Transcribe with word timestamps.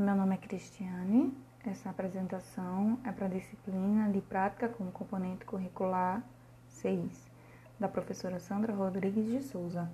Meu 0.00 0.16
nome 0.16 0.34
é 0.34 0.38
Cristiane. 0.38 1.30
Essa 1.62 1.90
apresentação 1.90 2.98
é 3.04 3.12
para 3.12 3.26
a 3.26 3.28
disciplina 3.28 4.08
de 4.08 4.22
Prática 4.22 4.66
como 4.66 4.90
Componente 4.90 5.44
Curricular 5.44 6.24
6, 6.68 7.30
da 7.78 7.86
professora 7.86 8.40
Sandra 8.40 8.72
Rodrigues 8.72 9.26
de 9.26 9.42
Souza. 9.42 9.92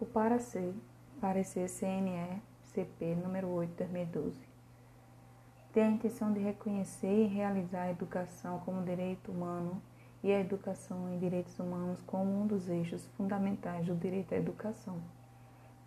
O 0.00 0.06
Parecer, 0.06 0.74
Parecer 1.20 1.68
CNE 1.68 2.42
CP 2.64 3.14
número 3.14 3.46
8 3.50 3.76
2012 3.76 4.36
tem 5.72 5.84
a 5.84 5.90
intenção 5.90 6.32
de 6.32 6.40
reconhecer 6.40 7.26
e 7.26 7.28
realizar 7.28 7.82
a 7.82 7.90
educação 7.92 8.58
como 8.64 8.82
direito 8.82 9.30
humano 9.30 9.80
e 10.24 10.32
a 10.32 10.40
educação 10.40 11.08
em 11.14 11.16
direitos 11.20 11.56
humanos 11.60 12.02
como 12.02 12.42
um 12.42 12.44
dos 12.44 12.68
eixos 12.68 13.06
fundamentais 13.16 13.86
do 13.86 13.94
direito 13.94 14.34
à 14.34 14.36
educação. 14.36 15.00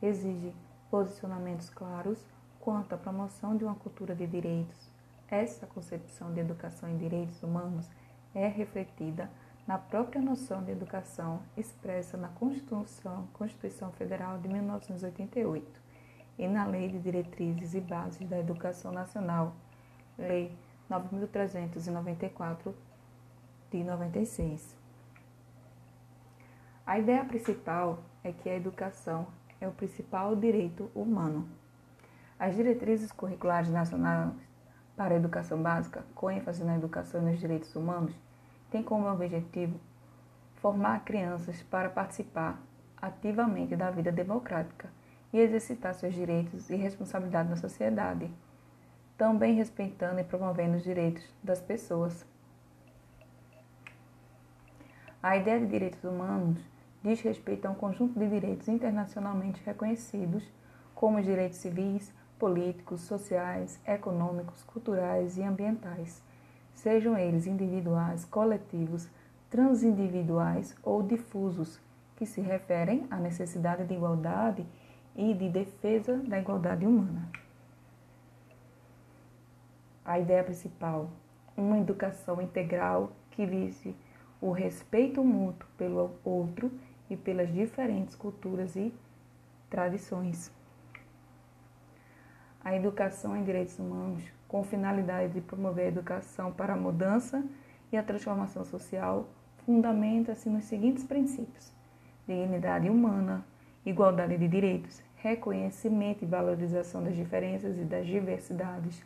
Exige 0.01 0.53
posicionamentos 0.89 1.69
claros 1.69 2.25
quanto 2.59 2.93
à 2.93 2.97
promoção 2.97 3.55
de 3.55 3.63
uma 3.63 3.75
cultura 3.75 4.15
de 4.15 4.27
direitos. 4.27 4.89
Essa 5.29 5.65
concepção 5.65 6.33
de 6.33 6.39
educação 6.39 6.89
em 6.89 6.97
direitos 6.97 7.41
humanos 7.41 7.89
é 8.33 8.47
refletida 8.47 9.29
na 9.67 9.77
própria 9.77 10.21
noção 10.21 10.63
de 10.63 10.71
educação 10.71 11.41
expressa 11.55 12.17
na 12.17 12.27
Constituição, 12.29 13.27
Constituição 13.33 13.91
Federal 13.91 14.37
de 14.39 14.47
1988 14.47 15.81
e 16.37 16.47
na 16.47 16.65
Lei 16.65 16.89
de 16.89 16.99
Diretrizes 16.99 17.73
e 17.73 17.79
Bases 17.79 18.27
da 18.27 18.39
Educação 18.39 18.91
Nacional, 18.91 19.53
Lei 20.17 20.55
9394 20.89 22.75
de 23.69 23.83
96. 23.83 24.75
A 26.85 26.99
ideia 26.99 27.23
principal 27.23 27.99
é 28.23 28.33
que 28.33 28.49
a 28.49 28.55
educação 28.55 29.27
é 29.61 29.67
o 29.67 29.71
principal 29.71 30.35
direito 30.35 30.91
humano. 30.95 31.47
As 32.37 32.55
diretrizes 32.55 33.11
curriculares 33.11 33.69
nacionais 33.69 34.33
para 34.97 35.13
a 35.13 35.17
educação 35.17 35.61
básica, 35.61 36.03
com 36.15 36.31
ênfase 36.31 36.63
na 36.63 36.75
educação 36.75 37.21
e 37.21 37.31
nos 37.31 37.39
direitos 37.39 37.75
humanos, 37.75 38.13
têm 38.71 38.81
como 38.81 39.07
objetivo 39.07 39.79
formar 40.55 41.05
crianças 41.05 41.61
para 41.63 41.89
participar 41.89 42.59
ativamente 42.99 43.75
da 43.75 43.91
vida 43.91 44.11
democrática 44.11 44.89
e 45.31 45.39
exercitar 45.39 45.93
seus 45.93 46.13
direitos 46.13 46.69
e 46.69 46.75
responsabilidade 46.75 47.49
na 47.49 47.55
sociedade, 47.55 48.31
também 49.17 49.55
respeitando 49.55 50.19
e 50.19 50.23
promovendo 50.23 50.77
os 50.77 50.83
direitos 50.83 51.23
das 51.43 51.61
pessoas. 51.61 52.25
A 55.21 55.37
ideia 55.37 55.59
de 55.59 55.67
direitos 55.67 56.03
humanos 56.03 56.59
diz 57.03 57.21
respeito 57.21 57.65
a 57.65 57.71
um 57.71 57.75
conjunto 57.75 58.17
de 58.19 58.27
direitos 58.27 58.67
internacionalmente 58.67 59.61
reconhecidos, 59.65 60.43
como 60.93 61.17
os 61.17 61.25
direitos 61.25 61.57
civis, 61.57 62.13
políticos, 62.37 63.01
sociais, 63.01 63.79
econômicos, 63.85 64.63
culturais 64.63 65.37
e 65.37 65.43
ambientais, 65.43 66.21
sejam 66.73 67.17
eles 67.17 67.47
individuais, 67.47 68.25
coletivos, 68.25 69.09
transindividuais 69.49 70.75
ou 70.83 71.03
difusos, 71.03 71.79
que 72.15 72.25
se 72.25 72.39
referem 72.39 73.05
à 73.09 73.17
necessidade 73.17 73.83
de 73.85 73.93
igualdade 73.93 74.65
e 75.15 75.33
de 75.33 75.49
defesa 75.49 76.17
da 76.17 76.39
igualdade 76.39 76.85
humana. 76.85 77.29
A 80.05 80.19
ideia 80.19 80.43
principal, 80.43 81.09
uma 81.57 81.77
educação 81.79 82.41
integral 82.41 83.11
que 83.31 83.45
vise 83.45 83.95
o 84.39 84.51
respeito 84.51 85.23
mútuo 85.23 85.67
pelo 85.77 86.11
outro 86.23 86.71
e 87.11 87.17
pelas 87.17 87.53
diferentes 87.53 88.15
culturas 88.15 88.75
e 88.77 88.93
tradições. 89.69 90.49
A 92.63 92.73
educação 92.73 93.35
em 93.35 93.43
direitos 93.43 93.77
humanos, 93.77 94.23
com 94.47 94.63
finalidade 94.63 95.33
de 95.33 95.41
promover 95.41 95.85
a 95.85 95.89
educação 95.89 96.53
para 96.53 96.73
a 96.73 96.77
mudança 96.77 97.43
e 97.91 97.97
a 97.97 98.03
transformação 98.03 98.63
social, 98.63 99.27
fundamenta-se 99.65 100.49
nos 100.49 100.63
seguintes 100.63 101.03
princípios: 101.03 101.73
dignidade 102.25 102.89
humana, 102.89 103.45
igualdade 103.85 104.37
de 104.37 104.47
direitos, 104.47 105.03
reconhecimento 105.17 106.23
e 106.23 106.27
valorização 106.27 107.03
das 107.03 107.15
diferenças 107.15 107.77
e 107.77 107.83
das 107.83 108.07
diversidades, 108.07 109.03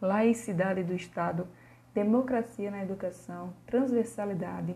laicidade 0.00 0.82
do 0.82 0.94
Estado 0.94 1.46
democracia 1.92 2.70
na 2.70 2.82
educação, 2.82 3.52
transversalidade, 3.66 4.74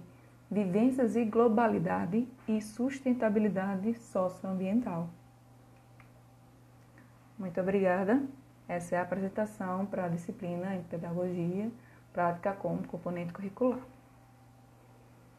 vivências 0.50 1.16
e 1.16 1.24
globalidade 1.24 2.28
e 2.46 2.60
sustentabilidade 2.60 3.94
socioambiental. 3.94 5.08
Muito 7.38 7.60
obrigada. 7.60 8.22
Essa 8.68 8.96
é 8.96 8.98
a 8.98 9.02
apresentação 9.02 9.86
para 9.86 10.06
a 10.06 10.08
disciplina 10.08 10.74
em 10.74 10.82
Pedagogia, 10.82 11.70
Prática 12.12 12.52
como 12.52 12.86
Componente 12.86 13.32
Curricular. 13.32 13.78